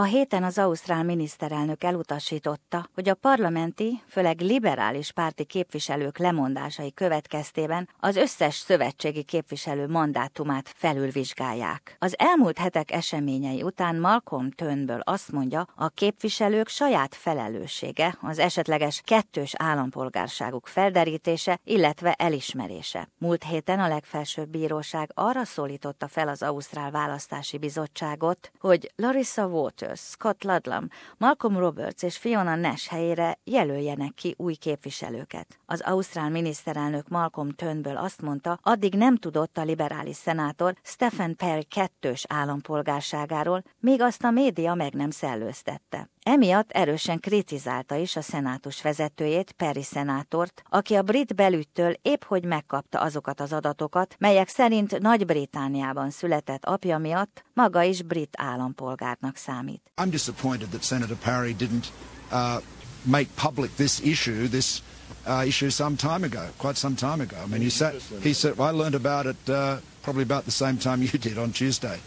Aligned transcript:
A 0.00 0.04
héten 0.04 0.44
az 0.44 0.58
ausztrál 0.58 1.02
miniszterelnök 1.02 1.84
elutasította, 1.84 2.88
hogy 2.94 3.08
a 3.08 3.14
parlamenti, 3.14 4.02
főleg 4.08 4.40
liberális 4.40 5.12
párti 5.12 5.44
képviselők 5.44 6.18
lemondásai 6.18 6.92
következtében 6.94 7.88
az 8.00 8.16
összes 8.16 8.54
szövetségi 8.54 9.22
képviselő 9.22 9.86
mandátumát 9.86 10.72
felülvizsgálják. 10.76 11.96
Az 11.98 12.14
elmúlt 12.18 12.58
hetek 12.58 12.90
eseményei 12.90 13.62
után 13.62 13.96
Malcolm 13.96 14.50
Turnbull 14.50 15.00
azt 15.04 15.32
mondja, 15.32 15.66
a 15.76 15.88
képviselők 15.88 16.68
saját 16.68 17.14
felelőssége 17.14 18.18
az 18.20 18.38
esetleges 18.38 19.02
kettős 19.04 19.54
állampolgárságuk 19.56 20.66
felderítése, 20.66 21.58
illetve 21.64 22.12
elismerése. 22.12 23.08
Múlt 23.18 23.44
héten 23.44 23.80
a 23.80 23.88
legfelsőbb 23.88 24.48
bíróság 24.48 25.10
arra 25.14 25.44
szólította 25.44 26.08
fel 26.08 26.28
az 26.28 26.42
Ausztrál 26.42 26.90
Választási 26.90 27.58
Bizottságot, 27.58 28.52
hogy 28.58 28.92
Larissa 28.96 29.48
Waters 29.88 30.00
Scott 30.00 30.44
Ludlam, 30.44 30.88
Malcolm 31.16 31.58
Roberts 31.58 32.02
és 32.02 32.16
Fiona 32.16 32.56
Nash 32.56 32.88
helyére 32.88 33.38
jelöljenek 33.44 34.14
ki 34.14 34.34
új 34.38 34.54
képviselőket. 34.54 35.57
Az 35.70 35.80
ausztrál 35.80 36.30
miniszterelnök 36.30 37.08
Malcolm 37.08 37.50
Turnbull 37.50 37.96
azt 37.96 38.22
mondta, 38.22 38.58
addig 38.62 38.94
nem 38.94 39.16
tudott 39.16 39.58
a 39.58 39.62
liberális 39.62 40.16
szenátor 40.16 40.74
Stephen 40.82 41.36
Perry 41.36 41.64
kettős 41.64 42.24
állampolgárságáról, 42.28 43.62
még 43.80 44.00
azt 44.00 44.24
a 44.24 44.30
média 44.30 44.74
meg 44.74 44.92
nem 44.92 45.10
szellőztette. 45.10 46.10
Emiatt 46.22 46.70
erősen 46.70 47.20
kritizálta 47.20 47.94
is 47.94 48.16
a 48.16 48.20
szenátus 48.20 48.82
vezetőjét, 48.82 49.52
Perry 49.52 49.82
szenátort, 49.82 50.62
aki 50.68 50.94
a 50.94 51.02
brit 51.02 51.34
belügytől 51.34 51.94
épp 52.02 52.22
hogy 52.22 52.44
megkapta 52.44 53.00
azokat 53.00 53.40
az 53.40 53.52
adatokat, 53.52 54.14
melyek 54.18 54.48
szerint 54.48 54.98
Nagy-Britániában 54.98 56.10
született 56.10 56.64
apja 56.64 56.98
miatt 56.98 57.44
maga 57.54 57.82
is 57.82 58.02
brit 58.02 58.34
állampolgárnak 58.38 59.36
számít. 59.36 59.92
I'm 59.96 60.10
disappointed 60.10 60.68
that 60.68 60.84
Senator 60.84 61.16
Parry 61.16 61.54
didn't 61.58 61.86
uh, 62.32 62.62
make 63.02 63.28
public 63.34 63.70
this 63.74 64.00
issue, 64.00 64.48
this 64.48 64.82
uh, 65.26 65.44
issue 65.46 65.70
some 65.70 65.96
time 65.96 66.24
ago, 66.24 66.48
quite 66.58 66.76
some 66.76 66.96
time 66.96 67.20
ago. 67.20 67.36
I 67.42 67.46
mean, 67.46 67.60
he 67.60 67.70
said, 67.70 68.00
he 68.22 68.32
said, 68.32 68.58
I 68.58 68.70
learned 68.70 68.94
about 68.94 69.26
it 69.26 69.36
uh, 69.48 69.78
probably 70.02 70.22
about 70.22 70.44
the 70.44 70.50
same 70.50 70.78
time 70.78 71.02
you 71.02 71.08
did 71.18 71.38
on 71.38 71.52
Tuesday. 71.52 71.98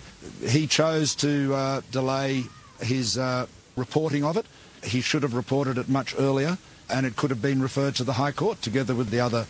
He 0.47 0.67
chose 0.67 1.15
to 1.15 1.53
uh, 1.53 1.81
delay 1.91 2.43
his 2.81 3.17
uh, 3.17 3.47
reporting 3.75 4.23
of 4.23 4.37
it. 4.37 4.45
He 4.83 5.01
should 5.01 5.23
have 5.23 5.35
reported 5.35 5.77
it 5.77 5.87
much 5.87 6.15
earlier, 6.17 6.57
and 6.89 7.05
it 7.05 7.15
could 7.15 7.29
have 7.29 7.41
been 7.41 7.61
referred 7.61 7.95
to 7.95 8.03
the 8.03 8.13
High 8.13 8.31
Court 8.31 8.61
together 8.61 8.95
with 8.95 9.09
the 9.09 9.19
other 9.19 9.45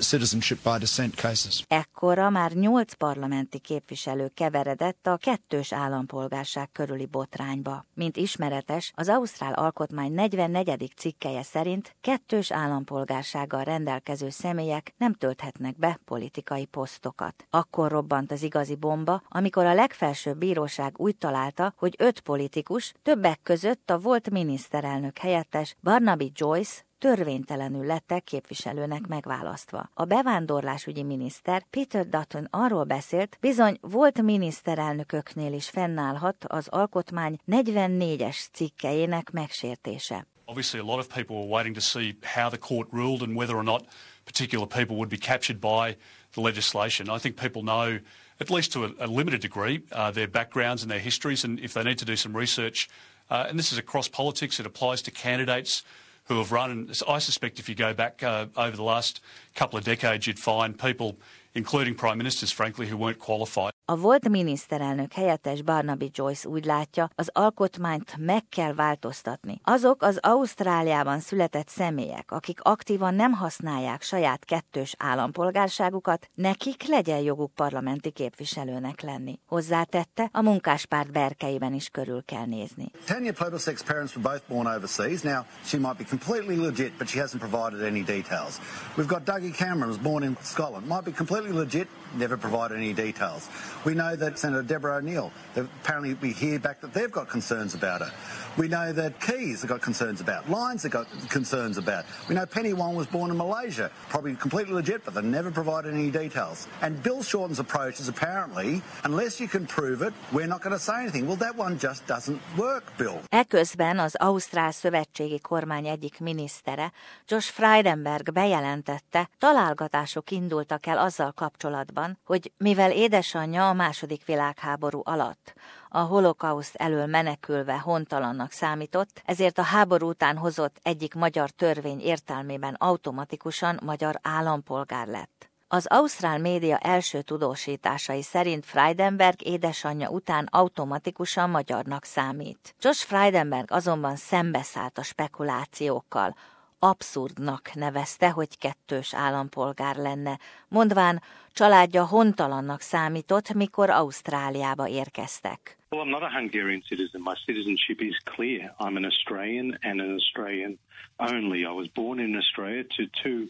citizenship 0.00 0.58
by 0.62 0.78
descent 0.78 1.14
cases. 1.14 1.64
Ekkora 1.68 2.30
már 2.30 2.52
nyolc 2.52 2.92
parlamenti 2.92 3.58
képviselő 3.58 4.30
keveredett 4.34 5.06
a 5.06 5.16
kettős 5.16 5.72
állampolgárság 5.72 6.72
körüli 6.72 7.06
botrányba. 7.06 7.84
Mint 7.94 8.16
ismeretes, 8.16 8.92
az 8.94 9.08
Ausztrál 9.08 9.52
Alkotmány 9.52 10.12
44. 10.12 10.92
cikkeje 10.96 11.42
szerint 11.42 11.96
kettős 12.00 12.52
állampolgársággal 12.52 13.64
rendelkező 13.64 14.30
személyek 14.30 14.94
nem 14.96 15.14
tölthetnek 15.14 15.78
be 15.78 16.00
politikai 16.04 16.64
posztokat. 16.64 17.46
Akkor 17.50 17.90
robbant 17.90 18.32
az 18.32 18.42
igazi 18.42 18.74
bomba, 18.74 19.22
amikor 19.28 19.64
a 19.64 19.74
legfelsőbb 19.74 20.38
bíróság 20.38 20.94
úgy 20.96 21.16
találta, 21.16 21.74
hogy 21.76 21.94
öt 21.98 22.20
politikus, 22.20 22.94
többek 23.02 23.40
között 23.42 23.90
a 23.90 23.98
volt 23.98 24.30
miniszterelnök 24.30 25.18
helyettes 25.18 25.76
Barnaby 25.82 26.32
Joyce 26.34 26.82
törvénytelenül 27.04 27.86
lettek 27.86 28.24
képviselőnek 28.24 29.06
megválasztva. 29.06 29.90
A 29.94 30.04
bevándorlásügyi 30.04 31.02
miniszter 31.02 31.64
Peter 31.70 32.08
Dutton 32.08 32.48
arról 32.50 32.84
beszélt, 32.84 33.36
bizony 33.40 33.78
volt 33.80 34.22
miniszterelnököknél 34.22 35.52
is 35.52 35.68
fennállhat 35.68 36.44
az 36.48 36.68
alkotmány 36.68 37.38
44-es 37.46 38.36
cikkeinek 38.52 39.30
megsértése. 39.30 40.26
Obviously, 40.44 40.80
a 40.80 40.84
lot 40.84 40.98
of 40.98 41.06
people 41.06 41.36
were 41.36 41.48
waiting 41.48 41.74
to 41.74 41.80
see 41.80 42.16
how 42.34 42.48
the 42.48 42.58
court 42.58 42.88
ruled 42.92 43.22
and 43.22 43.36
whether 43.36 43.56
or 43.56 43.64
not 43.64 43.82
particular 44.24 44.66
people 44.66 44.96
would 44.96 45.10
be 45.10 45.18
captured 45.18 45.60
by 45.60 45.96
the 46.32 46.40
legislation. 46.40 47.16
I 47.16 47.18
think 47.18 47.36
people 47.36 47.62
know, 47.62 47.98
at 48.40 48.50
least 48.50 48.72
to 48.72 48.84
a, 48.84 48.90
a 48.98 49.08
limited 49.18 49.40
degree, 49.40 49.82
uh, 49.92 50.10
their 50.10 50.28
backgrounds 50.28 50.82
and 50.82 50.90
their 50.90 51.04
histories, 51.04 51.44
and 51.44 51.60
if 51.60 51.72
they 51.72 51.84
need 51.84 51.98
to 51.98 52.04
do 52.04 52.16
some 52.16 52.38
research, 52.40 52.88
uh, 53.30 53.48
and 53.48 53.58
this 53.58 53.72
is 53.72 53.78
across 53.78 54.08
politics, 54.08 54.60
it 54.60 54.66
applies 54.66 55.02
to 55.02 55.10
candidates 55.10 55.82
who 56.26 56.38
have 56.38 56.52
run. 56.52 56.70
And 56.70 57.02
I 57.06 57.18
suspect 57.18 57.58
if 57.58 57.68
you 57.68 57.74
go 57.74 57.92
back 57.92 58.22
uh, 58.22 58.46
over 58.56 58.76
the 58.76 58.82
last 58.82 59.20
couple 59.54 59.78
of 59.78 59.84
decades, 59.84 60.26
you'd 60.26 60.38
find 60.38 60.78
people, 60.78 61.16
including 61.54 61.94
prime 61.94 62.18
ministers, 62.18 62.50
frankly, 62.50 62.86
who 62.86 62.96
weren't 62.96 63.18
qualified. 63.18 63.73
A 63.86 63.96
volt 63.96 64.28
miniszterelnök 64.28 65.12
helyettes 65.12 65.62
Barnaby 65.62 66.10
Joyce 66.14 66.48
úgy 66.48 66.64
látja, 66.64 67.10
az 67.14 67.30
alkotmányt 67.32 68.14
meg 68.18 68.48
kell 68.48 68.74
változtatni. 68.74 69.60
Azok 69.64 70.02
az 70.02 70.18
Ausztráliában 70.20 71.20
született 71.20 71.68
személyek, 71.68 72.30
akik 72.30 72.60
aktívan 72.62 73.14
nem 73.14 73.32
használják 73.32 74.02
saját 74.02 74.44
kettős 74.44 74.94
állampolgárságukat, 74.98 76.30
nekik 76.34 76.82
legyen 76.86 77.18
joguk 77.18 77.54
parlamenti 77.54 78.10
képviselőnek 78.10 79.00
lenni. 79.00 79.38
Hozzátette, 79.46 80.28
a 80.32 80.42
munkáspárt 80.42 81.12
berkeiben 81.12 81.72
is 81.72 81.88
körül 81.88 82.24
kell 82.24 82.46
nézni. 82.46 82.90
Tanya 83.06 83.32
Plibersek's 83.32 83.82
parents 83.82 84.16
were 84.16 84.30
both 84.30 84.48
born 84.48 84.66
overseas. 84.66 85.20
Now, 85.22 85.44
she 85.64 85.78
might 85.78 85.96
be 85.96 86.04
completely 86.04 86.56
legit, 86.56 86.98
but 86.98 87.08
she 87.08 87.20
hasn't 87.20 87.48
provided 87.48 87.80
any 87.82 88.02
details. 88.02 88.60
We've 88.96 89.08
got 89.08 89.24
Dougie 89.24 89.56
Cameron, 89.56 89.88
was 89.88 89.98
born 89.98 90.22
in 90.22 90.36
Scotland. 90.42 90.86
Might 90.86 91.04
be 91.04 91.12
completely 91.12 91.52
legit, 91.52 91.88
never 92.16 92.36
provided 92.36 92.76
any 92.76 92.94
details. 92.94 93.48
We 93.84 93.94
know 93.94 94.16
that 94.16 94.38
Senator 94.38 94.62
Deborah 94.62 94.96
O'Neill, 94.96 95.30
apparently 95.56 96.14
we 96.14 96.32
hear 96.32 96.58
back 96.58 96.80
that 96.80 96.94
they've 96.94 97.12
got 97.12 97.28
concerns 97.28 97.74
about 97.74 98.00
her. 98.00 98.10
We 98.56 98.68
know 98.68 98.92
that 98.92 99.20
Keys 99.20 99.60
have 99.60 99.68
got 99.68 99.82
concerns 99.82 100.20
about. 100.20 100.48
Lyons 100.48 100.82
have 100.84 100.92
got 100.92 101.06
concerns 101.28 101.76
about. 101.76 102.04
We 102.28 102.34
know 102.34 102.46
Penny 102.46 102.72
Wong 102.72 102.94
was 102.94 103.06
born 103.06 103.30
in 103.30 103.36
Malaysia, 103.36 103.90
probably 104.08 104.36
completely 104.36 104.74
legit, 104.74 105.04
but 105.04 105.14
they 105.14 105.22
never 105.22 105.50
provided 105.50 105.92
any 105.92 106.10
details. 106.10 106.66
And 106.80 107.02
Bill 107.02 107.22
Shorten's 107.22 107.58
approach 107.58 108.00
is 108.00 108.08
apparently, 108.08 108.82
unless 109.02 109.40
you 109.40 109.48
can 109.48 109.66
prove 109.66 110.02
it, 110.02 110.12
we're 110.32 110.46
not 110.46 110.62
going 110.62 110.76
to 110.76 110.82
say 110.82 111.02
anything. 111.02 111.26
Well, 111.26 111.36
that 111.36 111.56
one 111.56 111.78
just 111.78 112.06
doesn't 112.06 112.40
work, 112.56 112.84
Bill. 112.96 113.20
Eközben 113.28 113.98
az 113.98 114.14
Ausztrál 114.14 114.70
Szövetségi 114.70 115.40
Kormány 115.40 115.86
egyik 115.86 116.20
minisztere, 116.20 116.92
Josh 117.28 117.52
Frydenberg 117.52 118.32
bejelentette, 118.32 119.30
találgatások 119.38 120.30
indultak 120.30 120.86
el 120.86 120.98
azzal 120.98 121.32
kapcsolatban, 121.32 122.18
hogy 122.24 122.52
mivel 122.56 122.90
édesanyja 122.90 123.68
második 123.74 124.24
világháború 124.24 125.00
alatt 125.04 125.54
a 125.94 126.00
holokauszt 126.00 126.74
elől 126.74 127.06
menekülve 127.06 127.78
hontalannak 127.78 128.50
számított, 128.50 129.22
ezért 129.24 129.58
a 129.58 129.62
háború 129.62 130.08
után 130.08 130.36
hozott 130.36 130.76
egyik 130.82 131.14
magyar 131.14 131.50
törvény 131.50 132.00
értelmében 132.00 132.74
automatikusan 132.74 133.80
magyar 133.84 134.18
állampolgár 134.22 135.06
lett. 135.06 135.50
Az 135.68 135.86
ausztrál 135.86 136.38
média 136.38 136.78
első 136.78 137.22
tudósításai 137.22 138.22
szerint 138.22 138.66
Freidenberg 138.66 139.46
édesanyja 139.46 140.08
után 140.08 140.48
automatikusan 140.50 141.50
magyarnak 141.50 142.04
számít. 142.04 142.74
Josh 142.80 143.06
Freidenberg 143.06 143.70
azonban 143.72 144.16
szembeszállt 144.16 144.98
a 144.98 145.02
spekulációkkal, 145.02 146.36
abszurdnak 146.78 147.74
nevezte, 147.74 148.30
hogy 148.30 148.58
kettős 148.58 149.14
állampolgár 149.14 149.96
lenne, 149.96 150.38
mondván 150.68 151.22
családja 151.52 152.06
hontalannak 152.06 152.80
számított, 152.80 153.52
mikor 153.52 153.90
Ausztráliába 153.90 154.88
érkeztek. 154.88 155.76
Well, 155.90 156.06
I'm 156.06 156.10
not 156.10 156.22
a 156.22 156.30
Hungarian 156.30 156.82
citizen. 156.82 157.20
My 157.20 157.34
citizenship 157.46 158.00
is 158.00 158.16
clear. 158.24 158.74
I'm 158.78 158.96
an 158.96 159.04
Australian 159.04 159.78
and 159.82 160.00
an 160.00 160.14
Australian 160.14 160.78
only. 161.16 161.60
I 161.60 161.72
was 161.72 161.88
born 161.94 162.18
in 162.18 162.36
Australia 162.36 162.84
to 162.96 163.06
two 163.22 163.48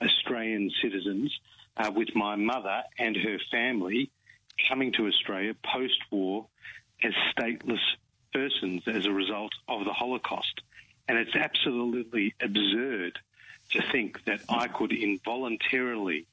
Australian 0.00 0.70
citizens 0.82 1.40
uh, 1.76 1.90
with 1.94 2.14
my 2.14 2.36
mother 2.36 2.82
and 2.98 3.16
her 3.16 3.38
family 3.50 4.10
coming 4.68 4.92
to 4.92 5.06
Australia 5.06 5.54
post-war 5.62 6.46
as 7.02 7.12
stateless 7.32 7.84
persons 8.32 8.82
as 8.86 9.06
a 9.06 9.12
result 9.12 9.52
of 9.68 9.84
the 9.84 9.92
Holocaust. 9.92 10.60
It's 11.36 11.44
absolutely 11.44 12.34
absurd 12.40 13.18
to 13.72 13.82
think 13.92 14.24
that 14.24 14.40
I 14.48 14.68
could 14.68 14.92
involuntarily 14.92 16.26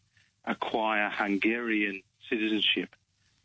acquire 0.45 1.09
Hungarian 1.09 2.01
citizenship 2.29 2.95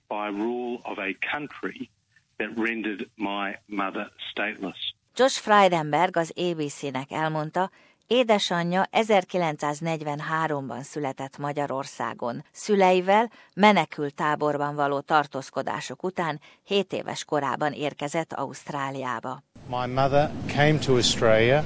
by 0.09 0.29
rule 0.29 0.81
of 0.85 0.99
a 0.99 1.17
country 1.33 1.91
that 2.39 2.57
rendered 2.57 3.11
my 3.17 3.57
mother 3.67 4.11
stateless. 4.31 4.95
Josh 5.15 5.39
Freidenberg 5.39 6.17
az 6.17 6.33
ABC-nek 6.37 7.11
elmondta, 7.11 7.71
édesanyja 8.09 8.89
1943-ban 8.93 10.83
született 10.83 11.39
Magyarországon. 11.39 12.45
Szüleivel 12.53 13.31
menekült 13.55 14.15
táborban 14.15 14.75
való 14.75 15.01
tartózkodások 15.01 16.03
után 16.03 16.41
7 16.65 16.93
éves 16.93 17.25
korában 17.25 17.73
érkezett 17.73 18.33
Ausztráliába. 18.33 19.43
My 19.67 19.93
mother 19.93 20.31
came 20.47 20.79
to 20.79 20.93
Australia 20.93 21.65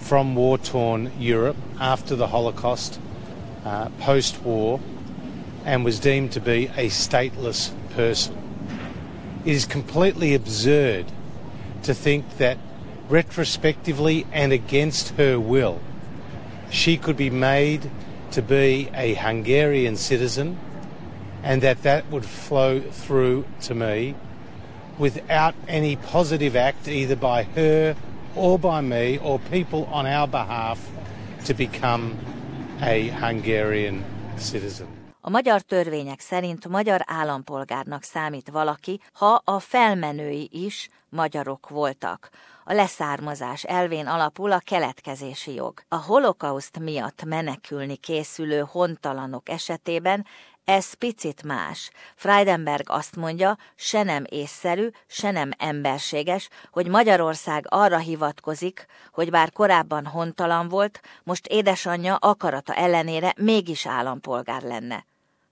from 0.00 0.36
war-torn 0.36 1.10
Europe 1.20 1.58
after 1.78 2.16
the 2.16 2.26
Holocaust, 2.26 2.98
uh, 3.64 3.86
post-war, 4.04 4.78
and 5.64 5.84
was 5.84 5.98
deemed 5.98 6.30
to 6.30 6.40
be 6.40 6.68
a 6.76 6.88
stateless 6.88 7.68
person. 7.94 8.34
It 9.44 9.54
is 9.54 9.66
completely 9.66 10.34
absurd 10.34 11.04
to 11.82 11.92
think 11.92 12.24
that 12.36 12.56
retrospectively 13.08 14.26
and 14.32 14.52
against 14.52 15.10
her 15.10 15.38
will, 15.38 15.80
she 16.70 16.96
could 16.96 17.16
be 17.16 17.30
made 17.30 17.90
to 18.32 18.42
be 18.42 18.90
a 18.94 19.14
Hungarian 19.14 19.96
citizen 19.96 20.58
and 21.42 21.62
that 21.62 21.82
that 21.82 22.10
would 22.10 22.24
flow 22.24 22.80
through 22.80 23.44
to 23.62 23.74
me 23.74 24.14
without 24.98 25.54
any 25.68 25.96
positive 25.96 26.56
act 26.56 26.88
either 26.88 27.16
by 27.16 27.44
her 27.44 27.94
or 28.34 28.58
by 28.58 28.80
me 28.80 29.18
or 29.18 29.38
people 29.38 29.84
on 29.86 30.06
our 30.06 30.26
behalf 30.26 30.90
to 31.44 31.54
become 31.54 32.18
a 32.82 33.08
Hungarian 33.08 34.04
citizen. 34.36 35.05
A 35.26 35.30
magyar 35.30 35.60
törvények 35.60 36.20
szerint 36.20 36.68
magyar 36.68 37.00
állampolgárnak 37.06 38.02
számít 38.02 38.48
valaki, 38.48 39.00
ha 39.12 39.42
a 39.44 39.58
felmenői 39.58 40.48
is 40.52 40.88
magyarok 41.08 41.68
voltak. 41.68 42.30
A 42.64 42.72
leszármazás 42.72 43.64
elvén 43.64 44.06
alapul 44.06 44.52
a 44.52 44.58
keletkezési 44.58 45.54
jog. 45.54 45.80
A 45.88 45.96
holokauszt 45.96 46.78
miatt 46.78 47.24
menekülni 47.24 47.96
készülő 47.96 48.64
hontalanok 48.70 49.48
esetében 49.48 50.26
ez 50.64 50.94
picit 50.94 51.42
más. 51.42 51.90
Freidenberg 52.16 52.90
azt 52.90 53.16
mondja, 53.16 53.56
se 53.74 54.02
nem 54.02 54.24
észszerű, 54.28 54.88
se 55.06 55.30
nem 55.30 55.50
emberséges, 55.58 56.48
hogy 56.70 56.86
Magyarország 56.86 57.66
arra 57.68 57.98
hivatkozik, 57.98 58.86
hogy 59.12 59.30
bár 59.30 59.52
korábban 59.52 60.06
hontalan 60.06 60.68
volt, 60.68 61.00
most 61.22 61.46
édesanyja 61.46 62.14
akarata 62.14 62.74
ellenére 62.74 63.34
mégis 63.36 63.86
állampolgár 63.86 64.62
lenne 64.62 65.04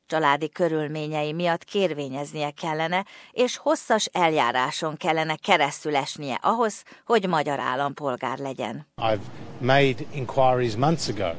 családi 0.06 0.48
körülményei 0.48 1.32
miatt 1.32 1.64
kérvényeznie 1.64 2.50
kellene, 2.50 3.04
és 3.32 3.56
hosszas 3.56 4.08
eljáráson 4.12 4.96
kellene 4.96 5.36
keresztül 5.36 5.96
esnie 5.96 6.38
ahhoz, 6.42 6.82
hogy 7.04 7.28
magyar 7.28 7.60
állampolgár 7.60 8.38
legyen. 8.38 8.86
I've 8.96 9.26
made 9.60 9.96
inquiries 10.12 10.76
months 10.76 11.08
ago 11.08 11.32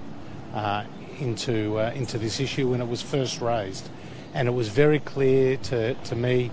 uh, 0.53 0.83
into, 1.21 1.51
uh, 1.51 1.95
into 1.95 2.17
this 2.17 2.39
issue 2.39 2.67
when 2.67 2.81
it 2.81 2.89
was 2.89 3.01
first 3.01 3.41
raised, 3.41 3.85
and 4.33 4.47
it 4.47 4.53
was 4.53 4.69
very 4.69 4.99
clear 4.99 5.57
to, 5.69 5.93
to 6.09 6.15
me 6.15 6.49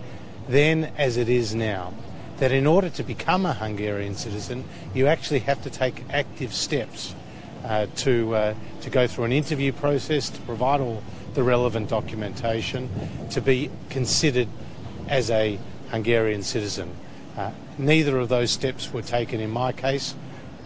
then 0.49 0.93
as 0.97 1.17
it 1.17 1.29
is 1.29 1.53
now 1.53 1.93
that 2.39 2.53
in 2.53 2.67
order 2.67 2.91
to 2.91 3.03
become 3.05 3.47
a 3.47 3.53
Hungarian 3.53 4.15
citizen, 4.15 4.65
you 4.95 5.07
actually 5.07 5.41
have 5.41 5.63
to 5.63 5.71
take 5.71 6.03
active 6.11 6.53
steps 6.53 7.15
uh, 7.65 7.87
to, 7.97 8.35
uh, 8.35 8.55
to 8.81 8.91
go 8.91 9.07
through 9.07 9.25
an 9.25 9.33
interview 9.33 9.73
process, 9.73 10.29
to 10.31 10.41
provide 10.41 10.81
all 10.81 11.03
the 11.35 11.43
relevant 11.43 11.89
documentation 11.89 12.89
to 13.31 13.41
be 13.41 13.71
considered 13.91 14.49
as 15.09 15.31
a 15.31 15.59
Hungarian 15.91 16.43
citizen. 16.43 16.89
Uh, 17.37 17.51
neither 17.79 18.19
of 18.19 18.29
those 18.29 18.51
steps 18.51 18.93
were 18.93 19.03
taken 19.03 19.41
in 19.41 19.51
my 19.51 19.73
case 19.73 20.15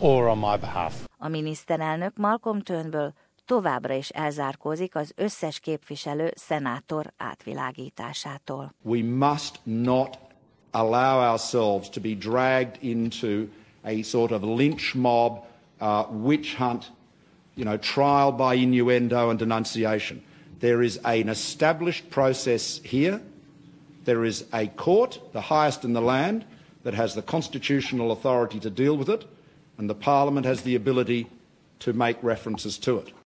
or 0.00 0.28
on 0.28 0.38
my 0.38 0.56
behalf. 0.56 1.06
A 1.18 1.28
miniszterelnök 1.28 2.16
Malcolm 2.16 2.60
Turnbull 2.60 3.12
továbbra 3.44 3.94
is 3.94 4.08
elzárkózik 4.08 4.94
az 4.94 5.12
összes 5.16 5.60
képviselő 5.60 6.32
szenátor 6.34 7.12
átvilágításától. 7.16 8.74
We 8.82 9.02
must 9.02 9.60
not 9.62 10.18
allow 10.70 11.30
ourselves 11.30 11.88
to 11.88 12.00
be 12.00 12.14
dragged 12.14 12.76
into 12.80 13.46
a 13.84 14.02
sort 14.02 14.30
of 14.30 14.42
lynch 14.42 14.94
mob, 14.94 15.44
uh, 15.80 16.24
witch 16.24 16.56
hunt, 16.56 16.92
you 17.54 17.64
know, 17.64 17.78
trial 17.78 18.32
by 18.32 18.60
innuendo 18.60 19.28
and 19.28 19.38
denunciation. 19.38 20.22
There 20.60 20.82
is 20.82 20.98
an 21.04 21.28
established 21.28 22.10
process 22.10 22.80
here. 22.82 23.20
There 24.04 24.24
is 24.24 24.46
a 24.52 24.68
court, 24.68 25.20
the 25.32 25.40
highest 25.40 25.84
in 25.84 25.92
the 25.92 26.00
land, 26.00 26.44
that 26.84 26.94
has 26.94 27.14
the 27.14 27.22
constitutional 27.22 28.12
authority 28.12 28.60
to 28.60 28.70
deal 28.70 28.96
with 28.96 29.08
it, 29.08 29.26
and 29.76 29.90
the 29.90 29.94
Parliament 29.94 30.46
has 30.46 30.62
the 30.62 30.76
ability 30.76 31.28
to 31.80 31.92
make 31.92 32.22
references 32.22 32.78
to 32.78 32.98
it. 32.98 33.12